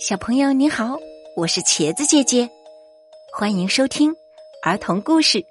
[0.00, 0.96] 小朋友你好，
[1.36, 2.48] 我是茄子姐姐，
[3.34, 4.16] 欢迎收听
[4.62, 5.36] 儿童故事《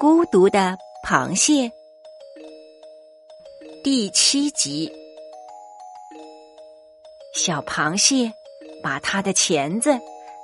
[0.00, 1.68] 孤独的螃蟹》
[3.84, 4.90] 第七集。
[7.34, 8.32] 小螃蟹
[8.82, 10.00] 把它的钳子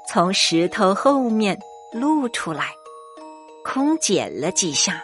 [0.07, 1.59] 从石头后面
[1.91, 2.75] 露出来，
[3.65, 5.03] 空剪了几下，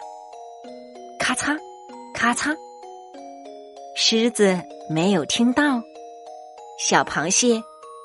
[1.17, 1.57] 咔嚓，
[2.13, 2.55] 咔嚓。
[3.95, 5.81] 狮子没有听到，
[6.77, 7.59] 小螃蟹。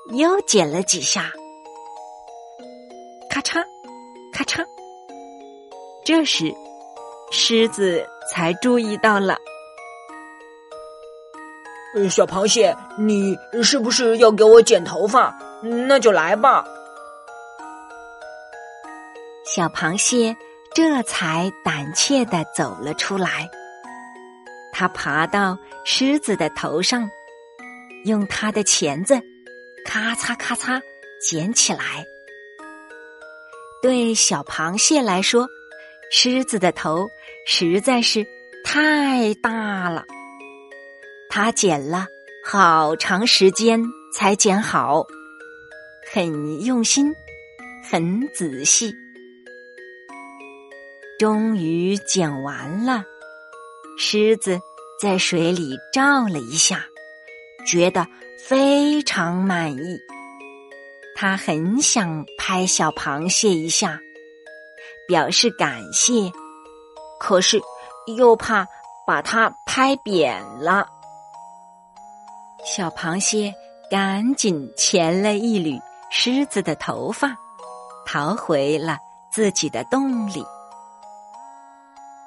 [0.08, 1.30] 又剪了几下，
[3.28, 3.62] 咔嚓，
[4.32, 4.64] 咔嚓。
[6.04, 6.52] 这时，
[7.30, 9.38] 狮子才注意到了。
[12.10, 15.36] 小螃蟹，你是不是要给我剪头发？
[15.62, 16.64] 那就来吧。
[19.44, 20.36] 小螃蟹
[20.74, 23.48] 这才胆怯的走了出来。
[24.72, 27.08] 它爬到狮子的头上，
[28.04, 29.20] 用它的钳子。
[29.84, 30.80] 咔嚓咔嚓，
[31.20, 32.06] 捡起来。
[33.82, 35.48] 对小螃蟹来说，
[36.10, 37.10] 狮子的头
[37.46, 38.26] 实在是
[38.64, 40.04] 太大了。
[41.28, 42.06] 它剪了
[42.44, 45.06] 好长时间才剪好，
[46.12, 47.14] 很用心，
[47.88, 48.92] 很仔细。
[51.18, 53.04] 终于剪完了，
[53.98, 54.58] 狮子
[55.00, 56.84] 在水里照了一下，
[57.66, 58.06] 觉得。
[58.48, 60.00] 非常满意，
[61.14, 64.00] 他很想拍小螃蟹一下，
[65.06, 66.32] 表示感谢，
[67.20, 67.60] 可是
[68.16, 68.66] 又怕
[69.06, 70.88] 把它拍扁了。
[72.64, 73.54] 小螃蟹
[73.90, 75.78] 赶紧钳了一缕
[76.10, 77.36] 狮子的头发，
[78.06, 78.98] 逃回了
[79.30, 80.42] 自己的洞里。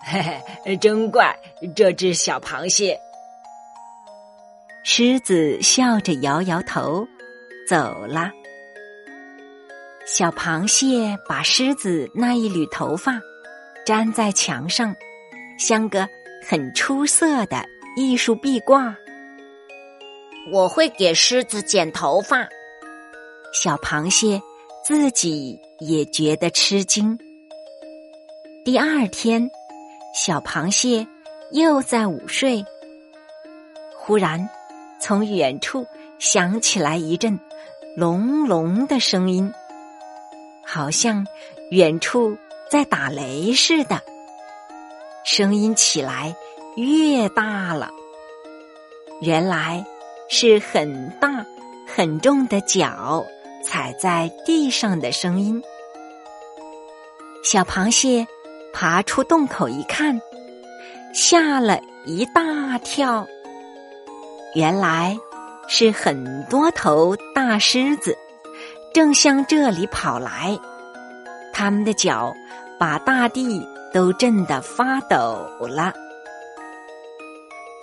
[0.03, 0.21] 嘿
[0.63, 1.35] 嘿，真怪
[1.75, 2.97] 这只小螃蟹。
[4.95, 7.07] 狮子笑着摇摇头，
[7.67, 8.29] 走了。
[10.05, 13.19] 小螃蟹把狮子那一缕头发
[13.87, 14.95] 粘在墙上，
[15.57, 16.07] 像个
[16.47, 17.65] 很出色的
[17.97, 18.95] 艺术壁挂。
[20.51, 22.47] 我会给狮子剪头发。
[23.51, 24.39] 小螃蟹
[24.85, 27.17] 自己也觉得吃惊。
[28.63, 29.49] 第二天，
[30.13, 31.07] 小螃蟹
[31.51, 32.63] 又在午睡，
[33.97, 34.47] 忽然。
[35.05, 35.85] 从远处
[36.17, 37.37] 响起来一阵
[37.97, 39.51] 隆隆的声音，
[40.65, 41.27] 好像
[41.71, 42.37] 远处
[42.71, 44.01] 在打雷似的。
[45.25, 46.33] 声音起来
[46.77, 47.89] 越大了，
[49.19, 49.85] 原来
[50.29, 51.45] 是很大
[51.85, 53.25] 很重的脚
[53.61, 55.61] 踩在地上的声音。
[57.43, 58.25] 小螃蟹
[58.71, 60.21] 爬出洞口一看，
[61.13, 63.27] 吓了一大跳。
[64.55, 65.17] 原来
[65.67, 68.17] 是很多头大狮子
[68.93, 70.59] 正向这里跑来，
[71.51, 72.33] 他们的脚
[72.79, 75.93] 把大地都震得发抖了。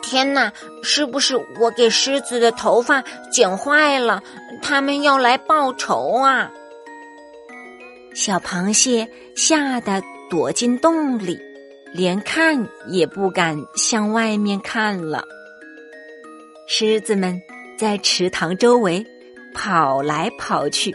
[0.03, 4.22] 天哪，是不是我给狮子的头发剪坏了？
[4.62, 6.50] 他们要来报仇啊！
[8.14, 11.38] 小螃蟹吓得躲进洞里，
[11.92, 15.25] 连看也不敢向外面看了。
[16.72, 17.42] 狮子们
[17.76, 19.04] 在池塘周围
[19.53, 20.94] 跑来跑去，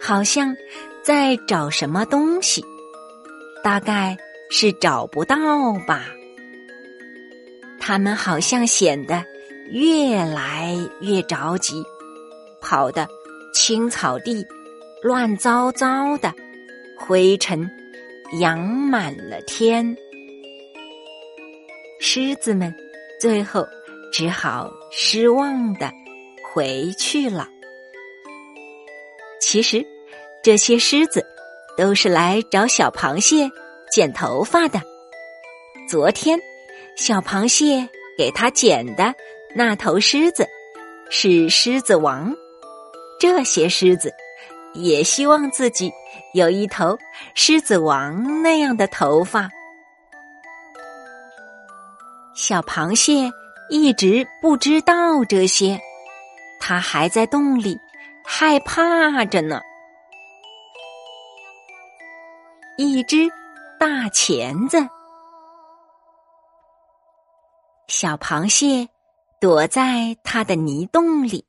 [0.00, 0.56] 好像
[1.02, 2.64] 在找什么东西，
[3.62, 4.16] 大概
[4.48, 5.36] 是找不到
[5.86, 6.06] 吧。
[7.78, 9.22] 它们好像显得
[9.70, 11.84] 越来越着急，
[12.62, 13.06] 跑的
[13.52, 14.46] 青草地
[15.02, 16.32] 乱糟糟的，
[16.96, 17.70] 灰尘
[18.40, 19.94] 扬满了天。
[22.00, 22.74] 狮子们
[23.20, 23.62] 最后。
[24.16, 25.92] 只好失望的
[26.42, 27.46] 回去了。
[29.38, 29.86] 其实，
[30.42, 31.22] 这些狮子
[31.76, 33.50] 都是来找小螃蟹
[33.92, 34.80] 剪头发的。
[35.86, 36.40] 昨天，
[36.96, 39.14] 小螃蟹给他剪的
[39.54, 40.48] 那头狮子
[41.10, 42.34] 是狮子王。
[43.20, 44.10] 这些狮子
[44.72, 45.92] 也希望自己
[46.32, 46.96] 有一头
[47.34, 49.50] 狮子王那样的头发。
[52.34, 53.30] 小螃蟹。
[53.68, 55.80] 一直不知道这些，
[56.60, 57.76] 他还在洞里
[58.24, 59.60] 害怕着呢。
[62.78, 63.28] 一只
[63.78, 64.78] 大钳子，
[67.88, 68.88] 小螃蟹
[69.40, 71.44] 躲在它的泥洞里，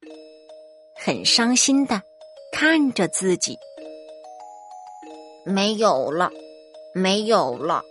[0.95, 2.01] 很伤心的
[2.51, 3.57] 看着自己，
[5.45, 6.31] 没有了，
[6.93, 7.83] 没有了。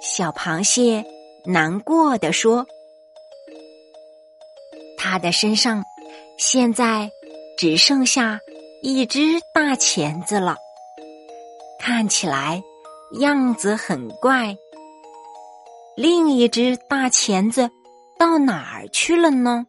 [0.00, 1.04] 小螃蟹
[1.44, 2.66] 难过的说。
[5.12, 5.84] 他的身上
[6.38, 7.10] 现在
[7.58, 8.40] 只剩下
[8.82, 9.20] 一只
[9.52, 10.56] 大钳子了，
[11.78, 12.62] 看起来
[13.20, 14.56] 样子很怪。
[15.98, 17.70] 另一只大钳子
[18.18, 19.66] 到哪儿去了呢？